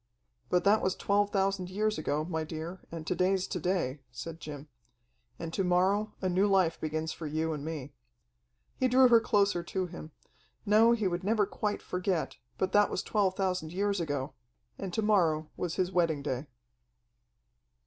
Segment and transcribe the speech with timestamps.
[0.49, 4.39] "But that was twelve thousand years ago, my dear, and to day's to day," said
[4.39, 4.67] Jim.
[5.37, 7.93] "And to morrow a new life begins for you and me."
[8.77, 10.11] He drew her closer to him.
[10.65, 14.33] No, he would never quite forget, but that was twelve thousand years ago...
[14.75, 16.47] and to morrow was his wedding day.